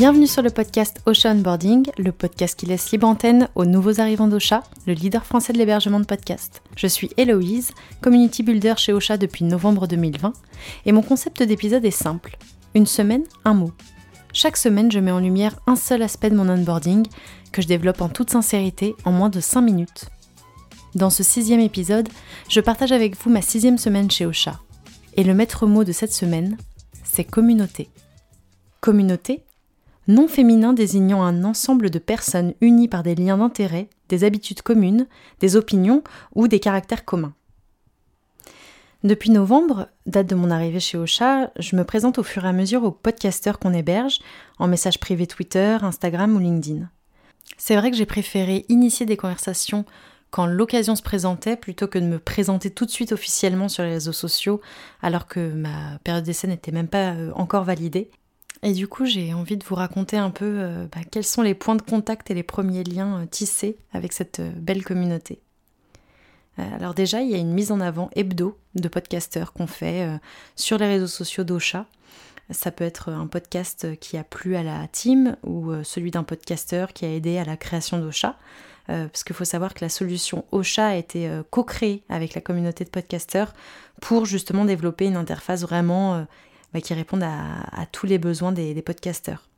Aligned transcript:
Bienvenue 0.00 0.26
sur 0.26 0.40
le 0.40 0.48
podcast 0.48 0.98
Ocean 1.04 1.34
Boarding, 1.34 1.90
le 1.98 2.10
podcast 2.10 2.58
qui 2.58 2.64
laisse 2.64 2.90
libre 2.90 3.06
antenne 3.06 3.50
aux 3.54 3.66
nouveaux 3.66 4.00
arrivants 4.00 4.28
d'Ocha, 4.28 4.62
le 4.86 4.94
leader 4.94 5.26
français 5.26 5.52
de 5.52 5.58
l'hébergement 5.58 6.00
de 6.00 6.06
podcasts. 6.06 6.62
Je 6.74 6.86
suis 6.86 7.10
Héloïse, 7.18 7.72
community 8.00 8.42
builder 8.42 8.72
chez 8.78 8.94
Ocha 8.94 9.18
depuis 9.18 9.44
novembre 9.44 9.86
2020, 9.86 10.32
et 10.86 10.92
mon 10.92 11.02
concept 11.02 11.42
d'épisode 11.42 11.84
est 11.84 11.90
simple. 11.90 12.38
Une 12.74 12.86
semaine, 12.86 13.24
un 13.44 13.52
mot. 13.52 13.72
Chaque 14.32 14.56
semaine, 14.56 14.90
je 14.90 15.00
mets 15.00 15.10
en 15.10 15.20
lumière 15.20 15.60
un 15.66 15.76
seul 15.76 16.00
aspect 16.00 16.30
de 16.30 16.36
mon 16.36 16.48
onboarding 16.48 17.06
que 17.52 17.60
je 17.60 17.68
développe 17.68 18.00
en 18.00 18.08
toute 18.08 18.30
sincérité 18.30 18.94
en 19.04 19.12
moins 19.12 19.28
de 19.28 19.40
5 19.40 19.60
minutes. 19.60 20.06
Dans 20.94 21.10
ce 21.10 21.22
sixième 21.22 21.60
épisode, 21.60 22.08
je 22.48 22.62
partage 22.62 22.92
avec 22.92 23.22
vous 23.22 23.28
ma 23.28 23.42
sixième 23.42 23.76
semaine 23.76 24.10
chez 24.10 24.24
Ocha. 24.24 24.60
Et 25.18 25.24
le 25.24 25.34
maître 25.34 25.66
mot 25.66 25.84
de 25.84 25.92
cette 25.92 26.14
semaine, 26.14 26.56
c'est 27.04 27.24
communauté. 27.24 27.90
Communauté, 28.80 29.44
nom 30.10 30.28
féminin 30.28 30.72
désignant 30.72 31.22
un 31.22 31.44
ensemble 31.44 31.90
de 31.90 31.98
personnes 31.98 32.54
unies 32.60 32.88
par 32.88 33.02
des 33.02 33.14
liens 33.14 33.38
d'intérêt, 33.38 33.88
des 34.08 34.24
habitudes 34.24 34.62
communes, 34.62 35.06
des 35.40 35.56
opinions 35.56 36.02
ou 36.34 36.48
des 36.48 36.60
caractères 36.60 37.04
communs. 37.04 37.34
Depuis 39.02 39.30
novembre, 39.30 39.88
date 40.04 40.26
de 40.26 40.34
mon 40.34 40.50
arrivée 40.50 40.80
chez 40.80 40.98
Ocha, 40.98 41.50
je 41.58 41.74
me 41.74 41.84
présente 41.84 42.18
au 42.18 42.22
fur 42.22 42.44
et 42.44 42.48
à 42.48 42.52
mesure 42.52 42.84
aux 42.84 42.90
podcasteurs 42.90 43.58
qu'on 43.58 43.72
héberge, 43.72 44.18
en 44.58 44.68
message 44.68 45.00
privé 45.00 45.26
Twitter, 45.26 45.78
Instagram 45.80 46.36
ou 46.36 46.38
LinkedIn. 46.38 46.90
C'est 47.56 47.76
vrai 47.76 47.90
que 47.90 47.96
j'ai 47.96 48.04
préféré 48.04 48.66
initier 48.68 49.06
des 49.06 49.16
conversations 49.16 49.86
quand 50.30 50.46
l'occasion 50.46 50.96
se 50.96 51.02
présentait 51.02 51.56
plutôt 51.56 51.88
que 51.88 51.98
de 51.98 52.04
me 52.04 52.18
présenter 52.18 52.70
tout 52.70 52.84
de 52.84 52.90
suite 52.90 53.12
officiellement 53.12 53.68
sur 53.68 53.84
les 53.84 53.92
réseaux 53.92 54.12
sociaux 54.12 54.60
alors 55.02 55.26
que 55.26 55.52
ma 55.52 55.98
période 56.04 56.24
d'essai 56.24 56.46
n'était 56.46 56.70
même 56.70 56.88
pas 56.88 57.12
euh, 57.12 57.32
encore 57.34 57.64
validée. 57.64 58.10
Et 58.62 58.72
du 58.72 58.88
coup, 58.88 59.06
j'ai 59.06 59.32
envie 59.32 59.56
de 59.56 59.64
vous 59.64 59.74
raconter 59.74 60.18
un 60.18 60.30
peu 60.30 60.44
euh, 60.58 60.86
bah, 60.92 61.00
quels 61.10 61.24
sont 61.24 61.42
les 61.42 61.54
points 61.54 61.76
de 61.76 61.82
contact 61.82 62.30
et 62.30 62.34
les 62.34 62.42
premiers 62.42 62.84
liens 62.84 63.22
euh, 63.22 63.26
tissés 63.26 63.78
avec 63.92 64.12
cette 64.12 64.40
euh, 64.40 64.52
belle 64.54 64.84
communauté. 64.84 65.40
alors 66.58 66.92
déjà, 66.92 67.22
il 67.22 67.30
y 67.30 67.34
a 67.34 67.38
une 67.38 67.54
mise 67.54 67.72
en 67.72 67.80
avant 67.80 68.10
hebdo 68.14 68.58
de 68.74 68.88
podcasteurs 68.88 69.54
qu'on 69.54 69.66
fait 69.66 70.20
sur 70.56 70.76
les 70.76 70.86
réseaux 70.86 71.06
sociaux 71.06 71.42
d'Ocha. 71.42 71.86
Ça 72.50 72.70
peut 72.70 72.84
être 72.84 73.08
un 73.08 73.28
podcast 73.28 73.98
qui 73.98 74.18
a 74.18 74.24
plu 74.24 74.56
à 74.56 74.62
la 74.62 74.86
team 74.88 75.36
ou 75.42 75.72
celui 75.84 76.10
d'un 76.10 76.22
podcasteur 76.22 76.92
qui 76.92 77.06
a 77.06 77.14
aidé 77.14 77.38
à 77.38 77.44
la 77.44 77.56
création 77.56 77.98
d'Ocha. 77.98 78.36
parce 78.88 79.24
qu'il 79.24 79.34
faut 79.34 79.46
savoir 79.46 79.72
que 79.72 79.82
la 79.82 79.88
solution 79.88 80.44
Ocha 80.52 80.88
a 80.88 80.96
été 80.96 81.30
co-créée 81.48 82.02
avec 82.10 82.34
la 82.34 82.42
communauté 82.42 82.84
de 82.84 82.90
podcasteurs 82.90 83.54
pour 84.02 84.26
justement 84.26 84.66
développer 84.66 85.06
une 85.06 85.16
interface 85.16 85.62
vraiment 85.62 86.26
bah, 86.72 86.80
qui 86.80 86.94
répondent 86.94 87.24
à, 87.24 87.86
tous 87.92 88.06
les 88.06 88.18
besoins 88.18 88.52
des, 88.52 88.80
podcasteurs. 88.82 89.48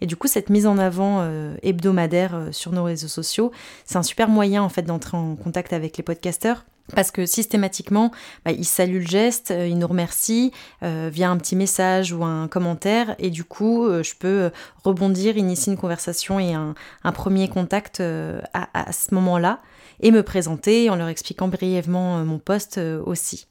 Et 0.00 0.06
du 0.06 0.16
coup, 0.16 0.28
cette 0.28 0.50
mise 0.50 0.66
en 0.66 0.78
avant 0.78 1.20
euh, 1.20 1.54
hebdomadaire 1.62 2.34
euh, 2.34 2.52
sur 2.52 2.72
nos 2.72 2.84
réseaux 2.84 3.08
sociaux, 3.08 3.52
c'est 3.84 3.96
un 3.96 4.02
super 4.02 4.28
moyen 4.28 4.62
en 4.62 4.68
fait 4.68 4.82
d'entrer 4.82 5.16
en 5.16 5.36
contact 5.36 5.72
avec 5.72 5.96
les 5.96 6.02
podcasteurs. 6.02 6.64
Parce 6.96 7.12
que 7.12 7.26
systématiquement, 7.26 8.10
bah, 8.44 8.50
ils 8.50 8.64
saluent 8.64 9.00
le 9.00 9.06
geste, 9.06 9.52
euh, 9.52 9.68
ils 9.68 9.78
nous 9.78 9.86
remercient 9.86 10.52
via 10.82 11.30
un 11.30 11.36
petit 11.36 11.54
message 11.56 12.12
ou 12.12 12.24
un 12.24 12.48
commentaire, 12.48 13.14
et 13.18 13.30
du 13.30 13.44
coup, 13.44 13.88
je 14.02 14.14
peux 14.18 14.50
rebondir, 14.82 15.36
initier 15.36 15.72
une 15.72 15.78
conversation 15.78 16.40
et 16.40 16.54
un, 16.54 16.74
premier 17.12 17.48
contact 17.48 18.00
à, 18.00 18.68
à, 18.74 18.92
ce 18.92 19.14
moment-là, 19.14 19.60
et 20.00 20.10
me 20.10 20.24
présenter 20.24 20.90
en 20.90 20.96
leur 20.96 21.08
expliquant 21.08 21.46
brièvement 21.46 22.24
mon 22.24 22.40
poste 22.40 22.80
aussi. 23.06 23.46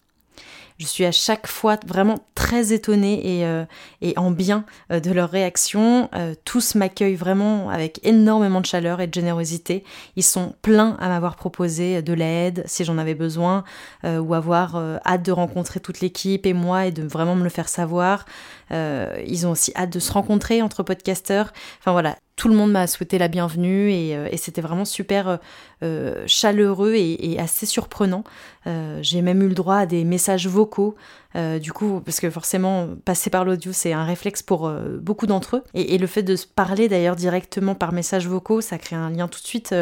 Je 0.82 0.88
suis 0.88 1.06
à 1.06 1.12
chaque 1.12 1.46
fois 1.46 1.78
vraiment 1.86 2.26
très 2.52 2.74
étonnée 2.74 3.40
et, 3.40 3.46
euh, 3.46 3.64
en 4.18 4.30
bien 4.30 4.66
euh, 4.92 5.00
de 5.00 5.10
leur 5.12 5.30
réaction. 5.30 6.10
Euh, 6.14 6.36
tous 6.44 6.76
m'accueillent 6.76 7.16
vraiment 7.16 7.70
avec 7.70 8.02
énormément 8.04 8.60
de 8.60 8.66
chaleur 8.66 9.00
et 9.00 9.08
de 9.08 9.14
générosité. 9.14 9.86
Ils 10.18 10.24
sont 10.24 10.54
pleins 10.62 10.98
à 11.00 11.08
m'avoir 11.08 11.38
proposé 11.38 12.02
de 12.02 12.12
l'aide 12.12 12.64
si 12.66 12.84
j'en 12.84 12.98
avais 12.98 13.16
besoin 13.16 13.64
ou 14.04 14.34
avoir 14.34 14.76
hâte 15.06 15.24
de 15.24 15.32
rencontrer 15.32 15.80
toute 15.80 16.02
l'équipe 16.02 16.46
et 16.46 16.54
moi 16.54 16.88
et 16.88 16.92
de 16.92 17.04
vraiment 17.04 17.36
me 17.36 17.44
le 17.44 17.50
faire 17.50 17.70
savoir. 17.70 18.26
Ils 18.72 19.46
ont 19.46 19.52
aussi 19.52 19.72
hâte 19.76 19.92
de 19.92 20.00
se 20.00 20.12
rencontrer 20.12 20.62
entre 20.62 20.84
podcasteurs. 20.84 21.52
Enfin 21.80 21.92
voilà, 21.92 22.16
tout 22.42 22.48
le 22.48 22.56
monde 22.56 22.72
m'a 22.72 22.88
souhaité 22.88 23.20
la 23.20 23.28
bienvenue 23.28 23.92
et, 23.92 24.16
euh, 24.16 24.28
c'était 24.36 24.62
vraiment 24.62 24.84
super 24.84 25.28
euh, 25.28 25.38
euh, 25.84 26.24
chaleureux 26.26 26.96
et, 26.96 27.38
assez 27.38 27.68
surprenant. 27.68 28.24
J'ai 28.66 29.22
même 29.22 29.44
eu 29.44 29.48
le 29.48 29.54
droit 29.54 29.76
à 29.76 29.86
des 29.86 30.04
messages 30.04 30.48
vocaux, 30.48 30.96
du 31.36 31.72
coup, 31.72 32.02
parce 32.04 32.20
que 32.20 32.32
forcément, 32.32 32.90
passer 33.06 33.30
par 33.30 33.46
l'audio, 33.46 33.74
c'est 33.74 33.94
un 33.94 34.06
réflexe 34.06 34.42
pour 34.42 34.72
beaucoup 35.00 35.28
d'entre 35.28 35.58
eux. 35.58 35.64
Et, 35.76 36.00
le 36.00 36.08
fait 36.08 36.24
de 36.24 36.36
se 36.36 36.48
parler 36.48 36.90
d'ailleurs 36.90 37.16
directement 37.16 37.76
par 37.76 37.94
messages 37.94 38.28
vocaux, 38.28 38.62
ça 38.62 38.80
crée 38.80 38.96
un 38.96 39.12
lien 39.12 39.28
tout 39.28 39.40
de 39.40 39.46
suite 39.46 39.76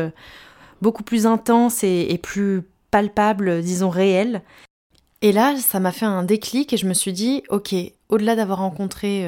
beaucoup 0.81 1.03
plus 1.03 1.25
intense 1.25 1.83
et 1.83 2.19
plus 2.21 2.63
palpable, 2.91 3.61
disons 3.61 3.89
réel. 3.89 4.41
Et 5.21 5.31
là, 5.31 5.55
ça 5.57 5.79
m'a 5.79 5.91
fait 5.91 6.05
un 6.05 6.23
déclic 6.23 6.71
et 6.71 6.77
je 6.77 6.87
me 6.87 6.93
suis 6.93 7.13
dit, 7.13 7.43
ok, 7.49 7.75
au-delà 8.07 8.35
d'avoir 8.35 8.59
rencontré 8.59 9.25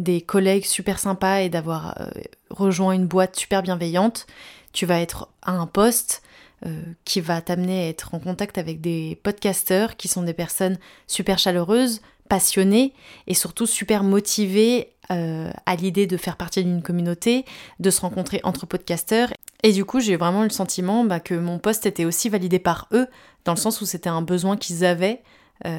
des 0.00 0.20
collègues 0.22 0.64
super 0.64 0.98
sympas 0.98 1.40
et 1.40 1.48
d'avoir 1.48 2.00
euh, 2.00 2.10
rejoint 2.48 2.92
une 2.92 3.06
boîte 3.06 3.36
super 3.36 3.62
bienveillante, 3.62 4.26
tu 4.72 4.86
vas 4.86 5.00
être 5.00 5.28
à 5.42 5.52
un 5.52 5.66
poste 5.66 6.22
euh, 6.66 6.82
qui 7.04 7.20
va 7.20 7.40
t'amener 7.40 7.84
à 7.84 7.88
être 7.88 8.14
en 8.14 8.18
contact 8.18 8.58
avec 8.58 8.80
des 8.80 9.18
podcasteurs 9.22 9.96
qui 9.96 10.08
sont 10.08 10.22
des 10.22 10.32
personnes 10.32 10.78
super 11.06 11.38
chaleureuses, 11.38 12.00
passionnées 12.28 12.94
et 13.26 13.34
surtout 13.34 13.66
super 13.66 14.02
motivées 14.04 14.92
euh, 15.10 15.50
à 15.66 15.76
l'idée 15.76 16.06
de 16.06 16.16
faire 16.16 16.36
partie 16.36 16.62
d'une 16.62 16.82
communauté, 16.82 17.44
de 17.78 17.90
se 17.90 18.00
rencontrer 18.00 18.40
entre 18.44 18.66
podcasteurs. 18.66 19.32
Et 19.62 19.72
du 19.72 19.84
coup, 19.84 20.00
j'ai 20.00 20.16
vraiment 20.16 20.42
eu 20.42 20.48
le 20.48 20.52
sentiment 20.52 21.04
bah, 21.04 21.20
que 21.20 21.34
mon 21.34 21.58
poste 21.58 21.86
était 21.86 22.04
aussi 22.04 22.28
validé 22.28 22.58
par 22.58 22.88
eux, 22.92 23.06
dans 23.44 23.52
le 23.52 23.58
sens 23.58 23.80
où 23.80 23.86
c'était 23.86 24.08
un 24.08 24.22
besoin 24.22 24.56
qu'ils 24.56 24.84
avaient 24.84 25.22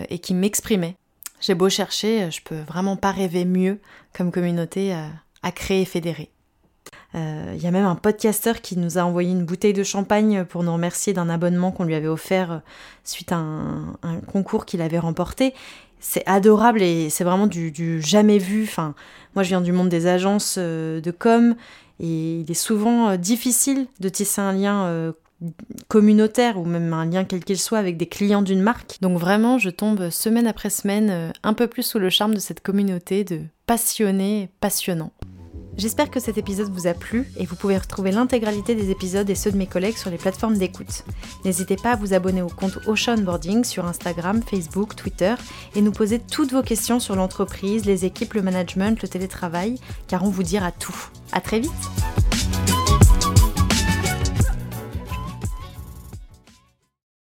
et 0.10 0.20
qui 0.20 0.36
m'exprimaient. 0.36 0.96
J'ai 1.40 1.56
beau 1.56 1.70
chercher, 1.70 2.30
je 2.30 2.40
peux 2.44 2.60
vraiment 2.60 2.96
pas 2.96 3.12
rêver 3.12 3.46
mieux 3.46 3.80
comme 4.14 4.32
communauté 4.32 4.94
à, 4.94 5.52
créer 5.52 5.82
et 5.82 5.86
fédérer. 5.86 6.30
Il 7.14 7.20
euh, 7.20 7.56
y 7.62 7.68
a 7.68 7.72
même 7.72 7.86
un 7.86 7.96
podcasteur 7.96 8.62
qui 8.62 8.78
nous 8.78 8.98
a 8.98 9.02
envoyé 9.02 9.32
une 9.32 9.44
bouteille 9.44 9.74
de 9.74 9.84
champagne 9.84 10.46
pour 10.46 10.64
nous 10.64 10.72
remercier 10.72 11.12
d'un 11.12 11.28
abonnement 11.28 11.72
qu'on 11.72 11.84
lui 11.84 11.96
avait 11.96 12.08
offert 12.08 12.52
euh, 12.52 12.58
suite 13.04 13.34
à 13.34 13.38
un, 13.38 14.20
concours 14.28 14.66
qu'il 14.66 14.82
avait 14.82 15.00
remporté. 15.00 15.54
C'est 16.00 16.24
adorable 16.26 16.82
et 16.82 17.10
c'est 17.10 17.26
vraiment 17.26 17.48
du, 17.48 18.02
jamais 18.02 18.38
vu. 18.38 18.64
Enfin, 18.64 18.96
moi, 19.36 19.44
je 19.44 19.50
viens 19.50 19.60
du 19.60 19.74
monde 19.74 19.90
des 19.90 20.08
agences 20.08 20.56
euh, 20.58 21.02
de 21.02 21.12
com 21.12 21.56
et 22.00 22.40
il 22.40 22.50
est 22.50 22.56
souvent 22.56 23.18
difficile 23.18 23.88
de 24.00 24.10
tisser 24.10 24.42
un 24.42 24.54
lien 24.54 25.14
communautaire 25.88 26.58
ou 26.58 26.66
même 26.66 26.94
un 26.94 27.06
lien 27.06 27.26
quel 27.26 27.44
qu'il 27.44 27.60
soit 27.60 27.78
avec 27.78 27.98
des 27.98 28.08
clients 28.08 28.42
d'une 28.42 28.62
marque. 28.62 28.98
Donc 29.02 29.20
vraiment, 29.20 29.60
je 29.60 29.70
tombe 29.70 30.10
semaine 30.10 30.48
après 30.48 30.72
semaine 30.72 31.32
un 31.44 31.54
peu 31.54 31.68
plus 31.68 31.84
sous 31.84 32.00
le 32.00 32.10
charme 32.10 32.34
de 32.34 32.40
cette 32.40 32.62
communauté 32.62 33.24
de 33.24 33.42
passionnés 33.68 34.50
passionnants. 34.62 35.12
J'espère 35.82 36.12
que 36.12 36.20
cet 36.20 36.38
épisode 36.38 36.72
vous 36.72 36.86
a 36.86 36.94
plu 36.94 37.28
et 37.38 37.48
vous 37.48 37.56
pouvez 37.56 37.76
retrouver 37.76 38.12
l'intégralité 38.12 38.76
des 38.76 38.92
épisodes 38.92 39.28
et 39.28 39.34
ceux 39.34 39.52
de 39.52 39.58
mes 39.58 39.66
collègues 39.66 39.98
sur 39.98 40.12
les 40.12 40.20
plateformes 40.20 40.56
d'écoute. 40.56 41.04
N'hésitez 41.44 41.76
pas 41.76 41.94
à 41.94 41.96
vous 41.96 42.14
abonner 42.14 42.44
au 42.44 42.50
compte 42.50 42.78
Ocean 42.86 43.18
Boarding 43.18 43.64
sur 43.64 43.88
Instagram, 43.88 44.44
Facebook, 44.44 44.96
Twitter 44.96 45.34
et 45.74 45.82
nous 45.82 45.92
poser 45.92 46.20
toutes 46.20 46.52
vos 46.52 46.62
questions 46.62 47.00
sur 47.00 47.16
l'entreprise, 47.16 47.86
les 47.86 48.06
équipes, 48.06 48.36
le 48.36 48.44
management, 48.44 49.02
le 49.02 49.08
télétravail, 49.08 49.80
car 50.08 50.24
on 50.24 50.30
vous 50.30 50.44
dira 50.44 50.72
tout. 50.72 51.10
À 51.32 51.42
très 51.42 51.60
vite 51.60 52.11